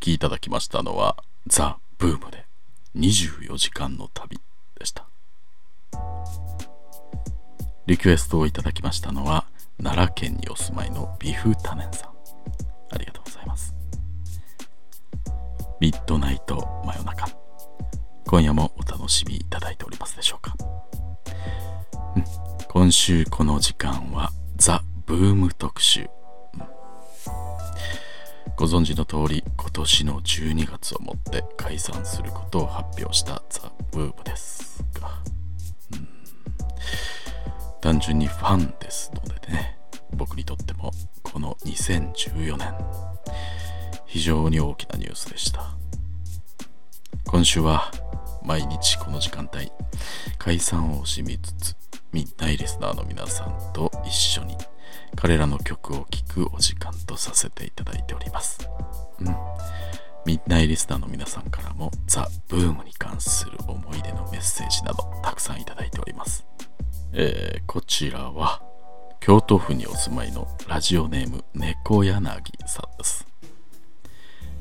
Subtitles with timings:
[0.00, 2.46] きいただきましたのはザ・ブームで
[2.96, 4.40] 24時間の旅
[4.78, 5.06] でした。
[7.86, 9.46] リクエストをいただきましたのは
[9.82, 12.10] 奈良県にお住まいのビフタネンさん。
[12.92, 13.74] ありがとうございます。
[15.80, 17.28] ミッドナイト真夜中。
[18.26, 20.54] 今夜もお楽しみいただいておりますでしょうか、
[22.68, 26.08] 今週この時間はザ・ブーム特集。
[28.60, 35.08] ご存知の通り今年の12月をもって解散することを発表したザ・ブームですが、
[35.94, 36.06] うん、
[37.80, 39.78] 単純にファンですのでね
[40.14, 42.74] 僕にとってもこの2014年
[44.04, 45.74] 非常に大きなニュースでした。
[47.24, 47.90] 今週は
[48.44, 49.72] 毎日この時間帯
[50.36, 51.76] 解散を惜しみつつ
[52.12, 54.58] ミッナイリスナーの皆さんと一緒に
[55.16, 58.68] 彼らの曲を聴くお時間とさせていただいております。
[59.20, 59.36] うん。
[60.26, 66.46] ミッナイリスナーの皆さんからもザ・ブームに関する思い出のメッセージなどたくさんいただいております。
[67.12, 68.62] えー、こちらは
[69.20, 73.26] 京都府にお住まいのラジオネーム猫柳さんです。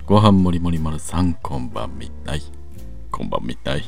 [0.06, 2.42] ご飯もりもり丸さんこんばんみない。
[3.12, 3.84] こんばんみない。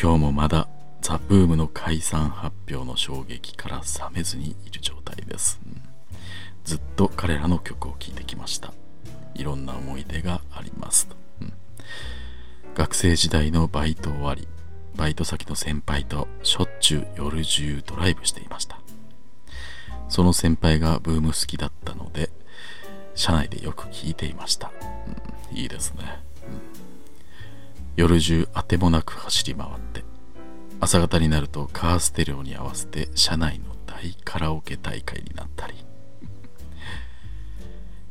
[0.00, 0.68] 今日もまだ
[1.02, 5.82] ザ・ブームの解散発表の衝撃から冷めずにいる状態です、うん、
[6.64, 8.72] ずっと彼らの曲を聴いてきました。
[9.34, 11.08] いろんな思い出があります、
[11.40, 11.52] うん、
[12.74, 14.46] 学生時代のバイト終わり
[14.96, 18.78] バイト先の先輩としょっちゅう夜中ドライブしていました。
[20.08, 22.30] その先輩がブーム好きだったので
[23.14, 24.72] 車内でよく聞いていました、
[25.52, 26.02] うん、いいですね、
[26.48, 26.60] うん、
[27.94, 30.02] 夜中あてもなく走り回って
[30.80, 35.74] 朝方になるとカーステレオに合わせて車内の大カラオケ大会になったり。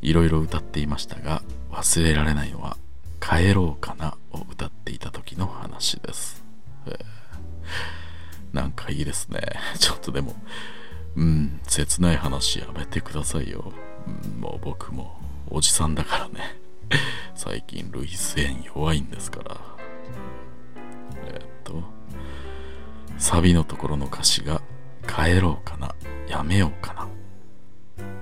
[0.01, 2.77] いろいろ歌っていましたが忘れられないのは
[3.19, 6.43] 「帰ろうかな」を歌っていた時の話です、
[8.53, 9.41] なんかいいですね。
[9.79, 10.35] ちょっとでも
[11.15, 13.73] うん切ない話やめてくださいよ、
[14.07, 15.19] うん、もう僕も
[15.49, 16.57] おじさんだからね。
[17.35, 19.68] 最近類線弱いんですから。
[23.29, 24.59] サビのところの歌詞が
[25.07, 25.93] 帰ろうかな
[26.27, 27.07] やめようかな。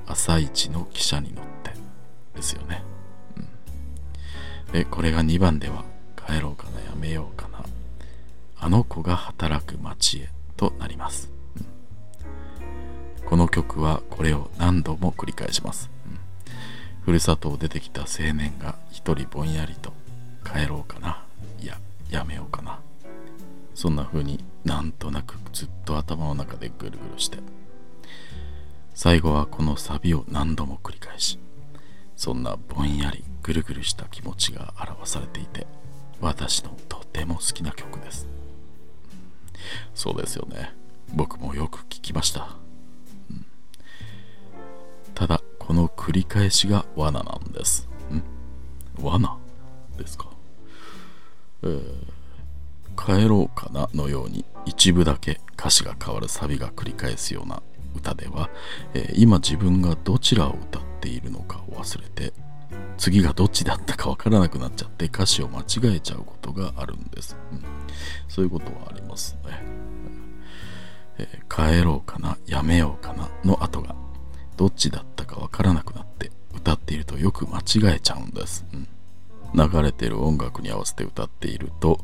[0.06, 1.72] 朝一の汽車に乗って。
[2.36, 2.84] ですよね、
[3.38, 5.86] うん、でこれが2番では
[6.28, 7.64] 帰ろうかなやめようかな。
[8.60, 16.20] あの子が働く街へとなります、うん、この曲はこれを何度も繰り返します、うん、
[17.06, 19.94] ふるさとを出てきた青年が一人ぼんやりと
[20.44, 21.24] 帰ろうかな
[21.62, 21.78] いや
[22.10, 22.82] やめようかな。
[23.78, 27.38] そんな風になんとなくずっと頭の中でぐるぐるして。
[28.96, 31.38] 最後はこのサビを何度も繰り返し
[32.16, 35.68] そんなぼんやりぐるぐるした気持ちが表されていて
[36.20, 38.28] 私のとても好きな曲です。
[39.94, 40.74] そうですよね。
[41.14, 42.56] 僕もよく聞きました、
[43.30, 43.46] うん、
[45.14, 47.88] ただこの繰り返しが罠なんです。
[48.12, 48.24] ん。
[49.00, 49.38] 罠
[50.00, 50.32] ですか？
[51.62, 52.17] えー。
[53.08, 57.64] 帰ろうかなのように一部だけ歌詞が変わるサビが繰り返すような
[57.96, 58.50] 歌では、
[58.94, 62.34] えー、今自分がどちらを歌っているのかを忘れて
[62.98, 67.64] 次がどっちだったかわからなくなっちゃって歌詞を間違えちゃうことがあるんです、うん、
[68.28, 69.64] そういうことはありますね、
[71.18, 73.96] えー、帰ろうかなやめようかなの後が
[74.58, 78.88] どっちだったかわからなくなって歌っているとよく間違えちゃうんです、うん、
[79.54, 82.00] 流れてる音楽に合わせて歌っていると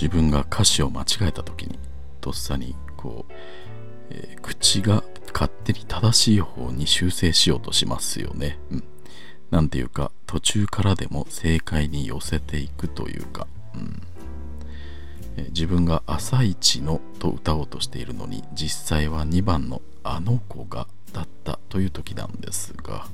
[0.00, 1.76] 自分が歌詞を間違えた時に
[2.20, 3.32] とっさにこう、
[4.10, 8.58] えー、口が勝手に正しい方に修正しようとしますよね。
[8.70, 8.84] うん。
[9.50, 14.02] なんていうか途中からでも正解に寄せていくというか、うん
[15.36, 23.06] えー、自分が朝一のと歌おうとしているのに実際は2番のあの子がだったという時なんですが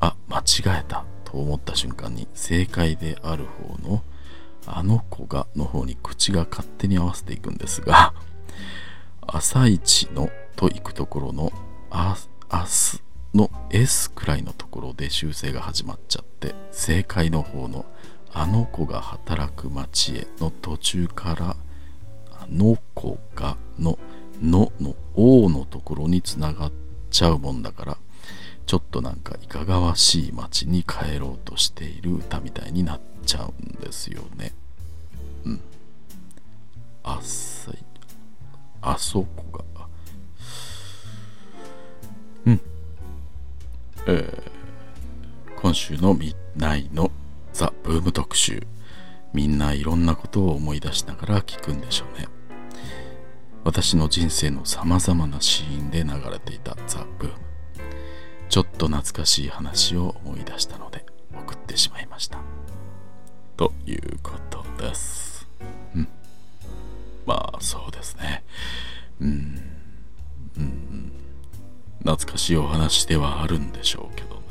[0.00, 4.02] あ間違えたと思った瞬間に正解である方の
[4.66, 8.14] あの子がの方に口が勝手に合わせていくんですが、
[9.26, 11.52] 朝一のと行くところの
[11.90, 12.16] あ
[12.52, 13.02] 明日
[13.34, 17.86] の S くらいのところで修正が始まっちゃって、正解の方の
[18.32, 21.56] あの子が働く街への途中から
[22.32, 23.98] あの子がの
[24.40, 26.72] のの O のところにつながっ
[27.10, 27.98] ちゃうもんだから
[28.66, 34.52] ちょっとなんかいかがわしい街に帰ろうとしている歌みたいになってちゃうんですよね。
[35.44, 35.60] うん。
[37.04, 37.78] あっさい。
[38.80, 39.86] あそこが。
[42.46, 42.60] うん。
[44.06, 47.10] えー、今週のミッナイの
[47.52, 48.66] ザ・ブーム特集
[49.34, 52.26] みんないろんなことを思い出しながら聞くんでしょうね
[53.64, 57.34] 私の人生のさまざまなシーンで流れていたザ・ブーム
[58.48, 61.04] ちょっと懐かしい話を思い出したので
[73.06, 74.42] ではあるんでしょうけどね。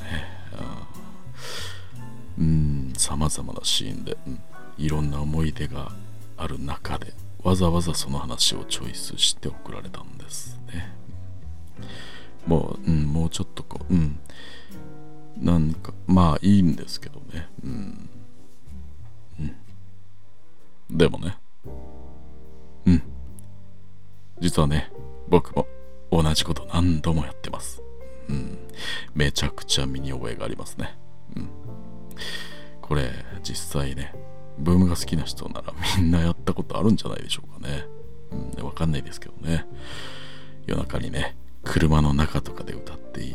[2.38, 2.94] うん。
[2.98, 4.39] さまざまなシーンで、うん、
[4.78, 5.92] いろんな思い出が
[6.38, 7.13] ある中で
[7.44, 10.94] わざわざその話をチョイスして送られたんですね。
[12.45, 14.19] もう、うん、もうちょっとこううん。
[15.39, 17.48] なんかまあいいんですけどね。
[17.63, 18.10] うん、
[19.39, 21.38] うん、でもね。
[22.86, 23.01] うん。
[24.39, 24.92] 実はね
[25.30, 25.68] 僕も
[26.12, 27.81] 同じこと何度もやってます。
[28.29, 28.57] うん
[29.13, 30.97] めちゃくちゃ身に覚えがありますね
[31.35, 31.50] うん
[32.81, 33.12] これ
[33.44, 34.13] 実際ね
[34.59, 37.85] ブームが好きな人ならみんなやったことあるんじゃないでしょうかね。
[38.57, 39.65] うん、わかんないですけどね。
[40.65, 43.33] 夜中にね、車の中とかで歌ってい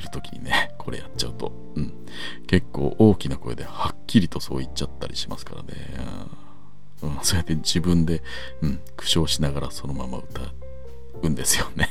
[0.00, 1.92] る時にね、これやっちゃうと、うん、
[2.46, 5.68] 結構大きな声ではっきりとそう言っちゃったりしますからね。
[7.02, 8.22] うん、そうやって自分で、
[8.60, 10.40] うん、苦笑しながらそのまま歌
[11.22, 11.88] うんですよね。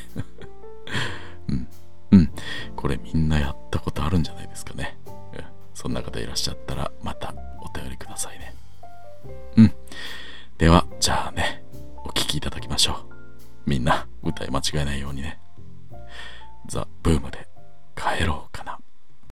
[2.84, 4.98] これみんなやったことあるんじゃないですかね。
[5.08, 5.14] うん
[5.74, 8.54] そんな方いらっしゃったらまたお便りくださいね。
[9.56, 9.74] うん。
[10.58, 11.64] では、じゃあね、
[12.04, 13.14] お聴きいただきましょう。
[13.66, 15.40] みんな、歌い間違えないようにね。